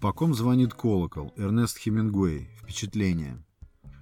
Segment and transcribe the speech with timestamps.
[0.00, 1.32] По ком звонит колокол?
[1.36, 2.48] Эрнест Хемингуэй.
[2.62, 3.44] Впечатление.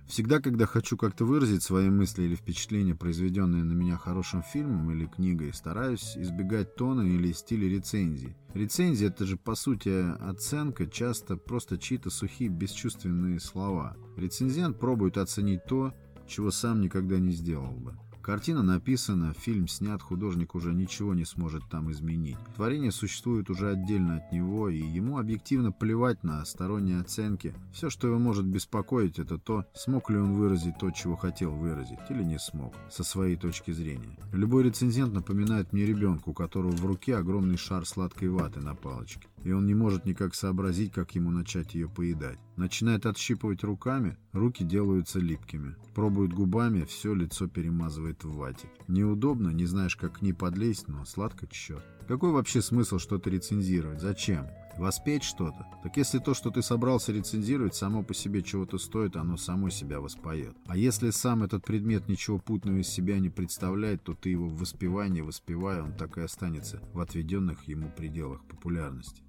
[0.07, 5.07] Всегда, когда хочу как-то выразить свои мысли или впечатления, произведенные на меня хорошим фильмом или
[5.07, 8.37] книгой, стараюсь избегать тона или стиля рецензии.
[8.53, 13.97] Рецензия— это же, по сути, оценка, часто просто чьи-то сухие, бесчувственные слова.
[14.19, 15.95] Рецензент пробует оценить то,
[16.29, 17.97] чего сам никогда не сделал бы.
[18.27, 22.37] Картина написана, фильм снят, художник уже ничего не сможет там изменить.
[22.57, 27.55] Творение существует уже отдельно от него, и ему объективно плевать на сторонние оценки.
[27.73, 32.01] Все, что его может беспокоить, это то, смог ли он выразить то, чего хотел выразить,
[32.11, 34.19] или не смог, со своей точки зрения.
[34.33, 39.29] Любой рецензент напоминает мне ребенку, у которого в руке огромный шар сладкой ваты на палочке,
[39.47, 42.41] и он не может никак сообразить, как ему начать ее поедать.
[42.57, 45.77] Начинает отщипывать руками, руки делаются липкими.
[45.95, 48.69] Пробует губами, все лицо перемазывает в вате.
[48.89, 51.85] Неудобно, не знаешь, как к ней подлезть, но сладко черт.
[52.09, 54.01] Какой вообще смысл что-то рецензировать?
[54.01, 54.49] Зачем?
[54.79, 55.65] Воспеть что-то?
[55.85, 60.01] Так если то, что ты собрался рецензировать, само по себе чего-то стоит, оно само себя
[60.01, 60.57] воспоет.
[60.67, 64.59] А если сам этот предмет ничего путного из себя не представляет, то ты его в
[64.59, 69.23] воспевании воспевая, он так и останется в отведенных ему пределах популярности.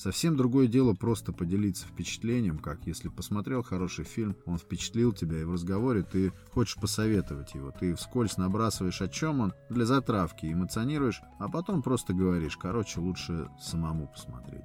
[0.00, 5.44] Совсем другое дело просто поделиться впечатлением, как если посмотрел хороший фильм, он впечатлил тебя, и
[5.44, 7.70] в разговоре ты хочешь посоветовать его.
[7.70, 13.50] Ты вскользь набрасываешь, о чем он, для затравки, эмоционируешь, а потом просто говоришь, короче, лучше
[13.60, 14.64] самому посмотреть.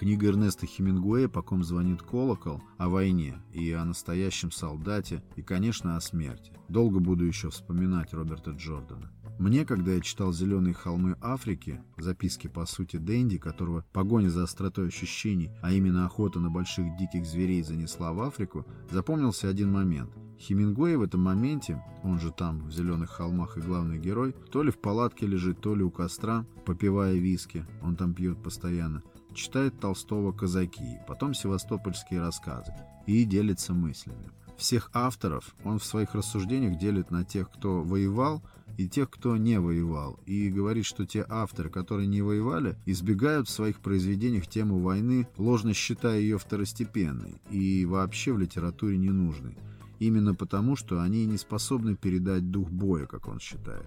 [0.00, 5.98] Книга Эрнеста Хемингуэя «По ком звонит колокол» о войне и о настоящем солдате, и, конечно,
[5.98, 6.54] о смерти.
[6.70, 9.12] Долго буду еще вспоминать Роберта Джордана.
[9.38, 14.88] Мне, когда я читал «Зеленые холмы Африки», записки, по сути, Дэнди, которого погоня за остротой
[14.88, 20.16] ощущений, а именно охота на больших диких зверей занесла в Африку, запомнился один момент.
[20.38, 24.70] Хемингуэй в этом моменте, он же там, в «Зеленых холмах» и главный герой, то ли
[24.70, 29.02] в палатке лежит, то ли у костра, попивая виски, он там пьет постоянно,
[29.34, 32.72] читает Толстого «Казаки», потом севастопольские рассказы
[33.06, 34.30] и делится мыслями.
[34.56, 38.42] Всех авторов он в своих рассуждениях делит на тех, кто воевал,
[38.76, 43.52] и тех, кто не воевал, и говорит, что те авторы, которые не воевали, избегают в
[43.52, 49.56] своих произведениях тему войны, ложно считая ее второстепенной и вообще в литературе ненужной.
[49.98, 53.86] Именно потому, что они не способны передать дух боя, как он считает.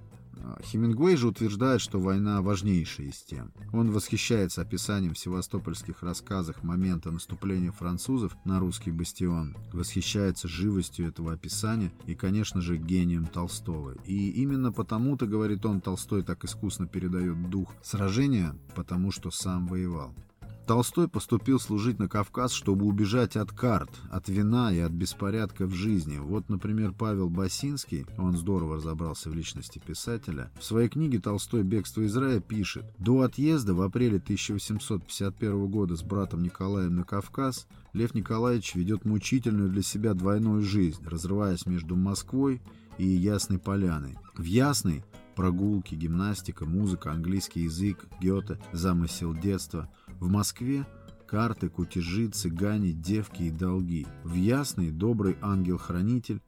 [0.63, 3.51] Хемингуэй же утверждает, что война важнейшая из тем.
[3.71, 11.33] Он восхищается описанием в севастопольских рассказах момента наступления французов на русский бастион, восхищается живостью этого
[11.33, 13.95] описания и, конечно же, гением Толстого.
[14.05, 20.13] И именно потому-то, говорит он, Толстой так искусно передает дух сражения, потому что сам воевал.
[20.65, 25.73] Толстой поступил служить на Кавказ, чтобы убежать от карт, от вина и от беспорядка в
[25.73, 26.19] жизни.
[26.19, 31.63] Вот, например, Павел Басинский, он здорово разобрался в личности писателя, в своей книге «Толстой.
[31.63, 37.67] Бегство из рая» пишет «До отъезда в апреле 1851 года с братом Николаем на Кавказ
[37.91, 42.61] Лев Николаевич ведет мучительную для себя двойную жизнь, разрываясь между Москвой
[42.97, 44.17] и Ясной Поляной.
[44.35, 45.03] В Ясной
[45.35, 49.89] прогулки, гимнастика, музыка, английский язык, Гёте, замысел детства–
[50.23, 50.85] в Москве
[51.27, 54.07] карты, кутежи, цыгане, девки и долги.
[54.23, 56.41] В Ясный добрый ангел-хранитель,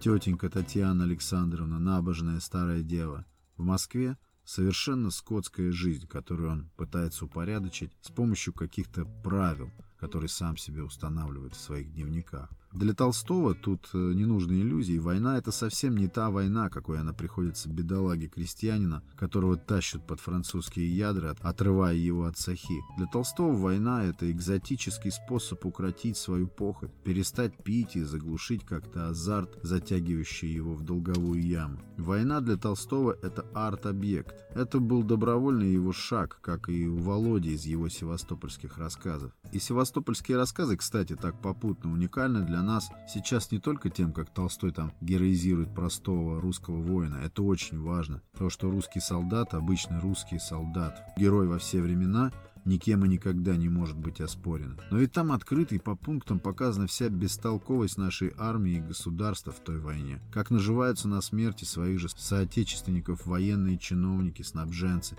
[0.00, 3.24] тетенька Татьяна Александровна, набожная старая дева.
[3.56, 9.70] В Москве совершенно скотская жизнь, которую он пытается упорядочить с помощью каких-то правил,
[10.00, 12.50] которые сам себе устанавливает в своих дневниках.
[12.72, 14.98] Для Толстого тут э, не нужны иллюзии.
[14.98, 20.96] Война— это совсем не та война, какой она приходится бедолаге крестьянина, которого тащат под французские
[20.96, 22.80] ядра, отрывая его от сахи.
[22.96, 29.58] Для Толстого война— это экзотический способ укротить свою похоть, перестать пить и заглушить как-то азарт,
[29.62, 31.80] затягивающий его в долговую яму.
[31.98, 34.34] Война для Толстого— это арт-объект.
[34.54, 39.32] Это был добровольный его шаг, как и у Володи из его севастопольских рассказов.
[39.52, 44.72] И севастопольские рассказы, кстати, так попутно уникальны для нас сейчас не только тем, как Толстой
[44.72, 48.22] там героизирует простого русского воина, это очень важно.
[48.36, 52.32] То, что русский солдат, обычный русский солдат, герой во все времена,
[52.64, 54.78] никем и никогда не может быть оспорен.
[54.90, 59.60] Но ведь там открыто и по пунктам показана вся бестолковость нашей армии и государства в
[59.60, 60.20] той войне.
[60.32, 65.16] Как наживаются на смерти своих же соотечественников военные чиновники, снабженцы,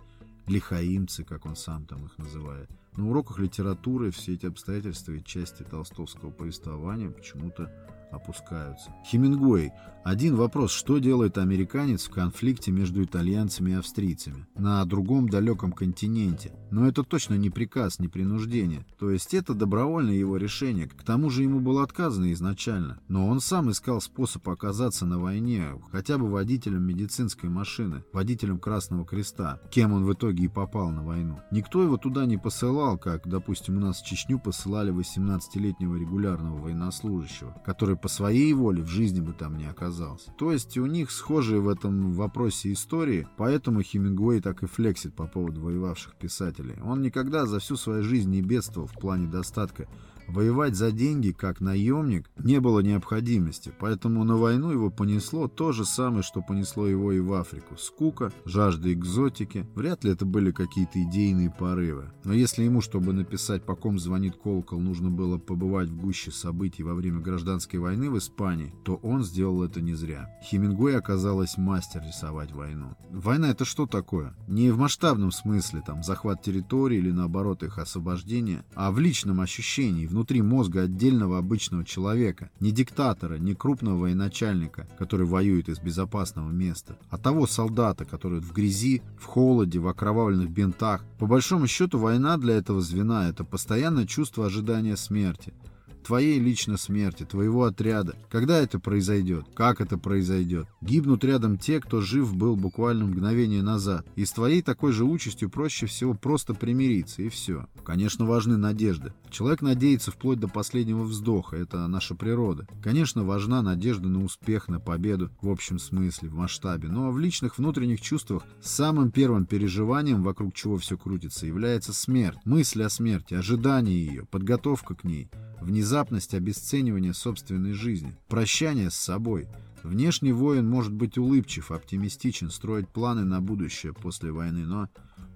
[0.48, 2.69] лихаимцы, как он сам там их называет.
[2.97, 7.71] На уроках литературы все эти обстоятельства и части толстовского повествования почему-то
[8.11, 8.93] опускаются.
[9.05, 9.71] Хемингуэй.
[10.03, 16.53] Один вопрос, что делает американец в конфликте между итальянцами и австрийцами на другом далеком континенте?
[16.71, 18.83] Но это точно не приказ, не принуждение.
[18.98, 20.88] То есть это добровольное его решение.
[20.88, 23.00] К тому же ему было отказано изначально.
[23.09, 29.06] Но он сам искал способ оказаться на войне, хотя бы водителем медицинской машины, водителем Красного
[29.06, 31.39] Креста, кем он в итоге и попал на войну.
[31.51, 37.56] Никто его туда не посылал, как, допустим, у нас в Чечню посылали 18-летнего регулярного военнослужащего,
[37.63, 39.90] который по своей воле в жизни бы там не оказался.
[40.38, 45.27] То есть у них схожие в этом вопросе истории, поэтому Хемингуэй так и флексит по
[45.27, 46.75] поводу воевавших писателей.
[46.83, 49.88] Он никогда за всю свою жизнь не бедствовал в плане достатка
[50.31, 55.83] Воевать за деньги, как наемник, не было необходимости, поэтому на войну его понесло то же
[55.83, 57.75] самое, что понесло его и в Африку.
[57.78, 59.68] Скука, жажда экзотики.
[59.75, 62.12] Вряд ли это были какие-то идейные порывы.
[62.24, 66.84] Но если ему, чтобы написать «По ком звонит колокол», нужно было побывать в гуще событий
[66.84, 70.30] во время гражданской войны в Испании, то он сделал это не зря.
[70.45, 72.95] Хемингуэй оказалась мастер рисовать войну.
[73.10, 74.34] Война это что такое?
[74.48, 80.07] Не в масштабном смысле, там, захват территории или наоборот их освобождение, а в личном ощущении,
[80.07, 86.51] внутри внутри мозга отдельного обычного человека, не диктатора, не крупного военачальника, который воюет из безопасного
[86.51, 91.03] места, а того солдата, который в грязи, в холоде, в окровавленных бинтах.
[91.18, 95.56] По большому счету война для этого звена– это постоянное чувство ожидания смерти,
[96.03, 98.15] твоей лично смерти, твоего отряда.
[98.29, 99.45] Когда это произойдет?
[99.56, 100.67] Как это произойдет?
[100.81, 104.06] Гибнут рядом те, кто жив был буквально мгновение назад.
[104.15, 107.65] И с твоей такой же участью проще всего просто примириться, и все.
[107.83, 109.13] Конечно, важны надежды.
[109.31, 112.68] Человек надеется вплоть до последнего вздоха, это наша природа.
[112.83, 116.89] Конечно, важна надежда на успех, на победу, в общем смысле, в масштабе.
[116.89, 122.38] Но в личных внутренних чувствах самым первым переживанием, вокруг чего все крутится, является смерть.
[122.44, 125.30] Мысль о смерти, ожидание ее, подготовка к ней
[125.62, 129.48] внезапность обесценивания собственной жизни, прощание с собой.
[129.84, 134.89] Внешний воин может быть улыбчив, оптимистичен, строить планы на будущее после войны, но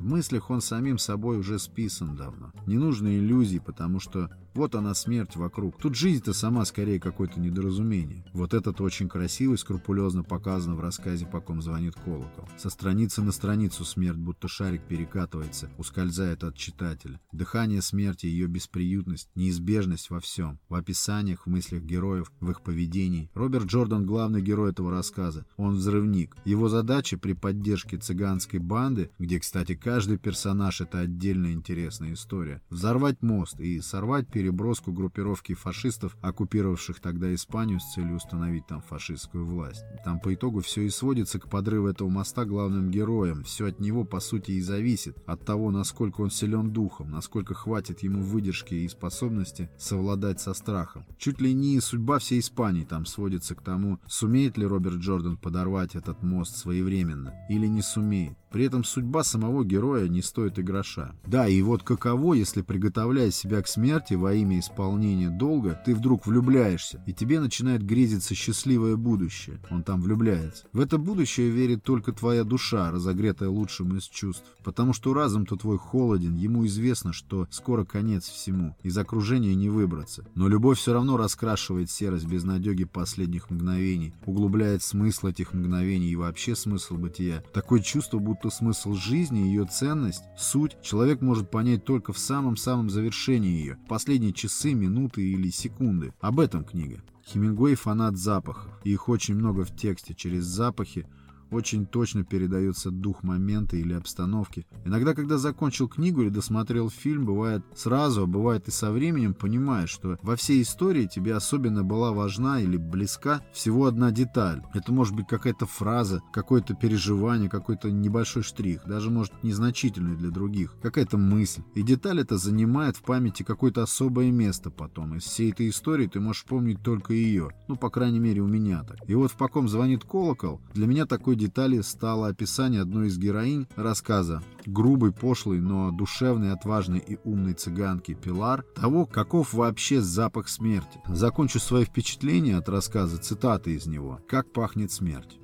[0.05, 2.51] в мыслях он самим собой уже списан давно.
[2.67, 5.79] Не нужно иллюзий, потому что вот она смерть вокруг.
[5.79, 8.23] Тут жизнь-то сама скорее какое-то недоразумение.
[8.31, 12.47] Вот этот очень красивый, скрупулезно показано в рассказе «По ком звонит колокол».
[12.55, 17.19] Со страницы на страницу смерть, будто шарик перекатывается, ускользает от читателя.
[17.33, 20.59] Дыхание смерти, ее бесприютность, неизбежность во всем.
[20.69, 23.31] В описаниях, в мыслях героев, в их поведении.
[23.33, 25.47] Роберт Джордан главный герой этого рассказа.
[25.57, 26.37] Он взрывник.
[26.45, 32.61] Его задача при поддержке цыганской банды, где, кстати, Каждый персонаж— это отдельная интересная история.
[32.69, 39.45] Взорвать мост и сорвать переброску группировки фашистов, оккупировавших тогда Испанию с целью установить там фашистскую
[39.45, 39.85] власть.
[40.03, 43.43] Там по итогу все и сводится к подрыву этого моста главным героем.
[43.43, 45.17] Все от него, по сути, и зависит.
[45.25, 51.05] От того, насколько он силен духом, насколько хватит ему выдержки и способности совладать со страхом.
[51.17, 55.95] Чуть ли не судьба всей Испании там сводится к тому, сумеет ли Роберт Джордан подорвать
[55.95, 58.37] этот мост своевременно или не сумеет.
[58.51, 61.13] При этом судьба самого героя не стоит и гроша.
[61.25, 66.25] Да, и вот каково, если приготовляя себя к смерти во имя исполнения долга, ты вдруг
[66.25, 69.59] влюбляешься, и тебе начинает грезиться счастливое будущее.
[69.69, 70.65] Он там влюбляется.
[70.73, 74.45] В это будущее верит только твоя душа, разогретая лучшим из чувств.
[74.63, 80.25] Потому что разум-то твой холоден, ему известно, что скоро конец всему, из окружения не выбраться.
[80.35, 86.55] Но любовь все равно раскрашивает серость безнадеги последних мгновений, углубляет смысл этих мгновений и вообще
[86.55, 87.43] смысл бытия.
[87.53, 93.59] Такое чувство, будто смысл жизни, ее ценность, суть человек может понять только в самом-самом завершении
[93.59, 96.13] ее, последние часы, минуты или секунды.
[96.19, 97.03] Об этом книга.
[97.27, 100.13] Хемингуэй фанат запахов, и их очень много в тексте.
[100.13, 101.07] Через запахи
[101.55, 104.65] очень точно передается дух момента или обстановки.
[104.85, 109.89] Иногда, когда закончил книгу или досмотрел фильм, бывает сразу, а бывает и со временем, понимаешь,
[109.89, 114.61] что во всей истории тебе особенно была важна или близка всего одна деталь.
[114.73, 120.75] Это может быть какая-то фраза, какое-то переживание, какой-то небольшой штрих, даже может незначительный для других,
[120.81, 121.61] какая-то мысль.
[121.73, 125.15] И деталь эта занимает в памяти какое-то особое место потом.
[125.15, 127.49] Из всей этой истории ты можешь помнить только ее.
[127.67, 128.97] Ну, по крайней мере, у меня так.
[129.07, 133.67] И вот в «Поком звонит колокол» для меня такой детали стало описание одной из героинь
[133.75, 140.99] рассказа грубой, пошлой, но душевной, отважной и умной цыганки Пилар, того, каков вообще запах смерти.
[141.07, 145.39] Закончу свои впечатления от рассказа цитаты из него «Как пахнет смерть».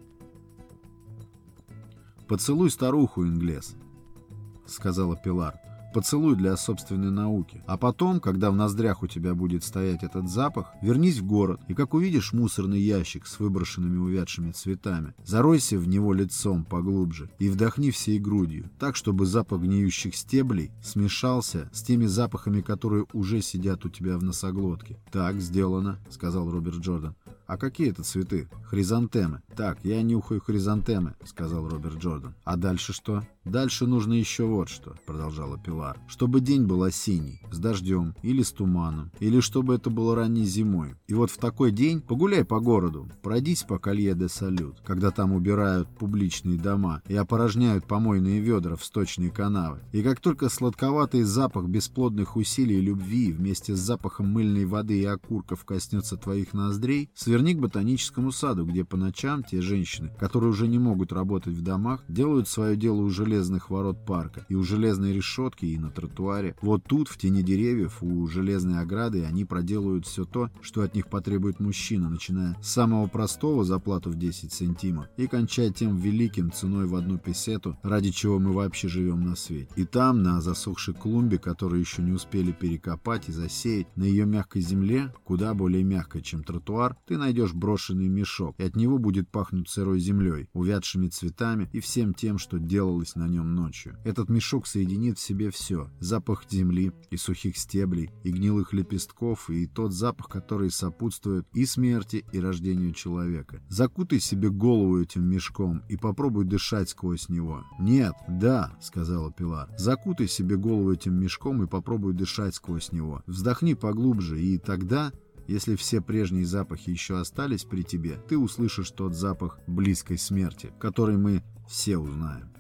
[2.28, 3.76] «Поцелуй старуху, Инглес»,—
[4.66, 5.60] сказала Пилар.
[5.94, 7.62] Поцелуй для собственной науки.
[7.68, 11.74] А потом, когда в ноздрях у тебя будет стоять этот запах, вернись в город, и
[11.74, 17.92] как увидишь мусорный ящик с выброшенными увядшими цветами, заройся в него лицом поглубже и вдохни
[17.92, 23.90] всей грудью, так, чтобы запах гниющих стеблей смешался с теми запахами, которые уже сидят у
[23.90, 24.98] тебя в носоглотке.
[25.12, 27.16] «Так, сделано»,— сказал Роберт Джордан.
[27.52, 28.48] А какие это цветы?
[28.64, 29.42] Хризантемы.
[29.58, 32.34] Так, я нюхаю хризантемы, сказал Роберт Джордан.
[32.46, 33.24] А дальше что?
[33.44, 36.00] Дальше нужно еще вот что, продолжала Пилар.
[36.08, 40.94] Чтобы день был осенний, с дождем или с туманом, или чтобы это было ранней зимой.
[41.08, 45.34] И вот в такой день погуляй по городу, пройдись по Колье де Салют, когда там
[45.34, 49.80] убирают публичные дома и опорожняют помойные ведра в сточные канавы.
[49.92, 55.06] И как только сладковатый запах бесплодных усилий и любви вместе с запахом мыльной воды и
[55.06, 60.68] окурков коснется твоих ноздрей, сверни к ботаническому саду, где по ночам те женщины, которые уже
[60.68, 65.14] не могут работать в домах, делают свое дело уже железных ворот парка, и у железной
[65.14, 66.56] решетки, и на тротуаре.
[66.62, 71.08] Вот тут, в тени деревьев, у железной ограды, они проделают все то, что от них
[71.08, 76.88] потребует мужчина, начиная с самого простого заплату в 10 сантимов и кончая тем великим ценой
[76.88, 79.70] в одну песету, ради чего мы вообще живем на свете.
[79.76, 84.64] И там, на засохшей клумбе, которую еще не успели перекопать и засеять, на ее мягкой
[84.64, 89.70] земле, куда более мягкой, чем тротуар, ты найдешь брошенный мешок, и от него будет пахнуть
[89.70, 93.98] сырой землей, увядшими цветами и всем тем, что делалось на нем ночью.
[94.04, 95.90] Этот мешок соединит в себе все.
[96.02, 102.26] Запах земли и сухих стеблей, и гнилых лепестков, и тот запах, который сопутствует и смерти,
[102.34, 103.62] и рождению человека.
[103.70, 107.64] Закутай себе голову этим мешком и попробуй дышать сквозь него.
[107.80, 109.70] Нет, да, сказала Пилар.
[109.78, 113.24] Закутай себе голову этим мешком и попробуй дышать сквозь него.
[113.26, 115.14] Вздохни поглубже, и тогда
[115.48, 121.18] если все прежние запахи еще остались при тебе, ты услышишь тот запах близкой смерти, который
[121.18, 122.52] мы все узнаем.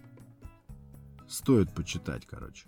[1.28, 2.68] Стоит почитать, короче.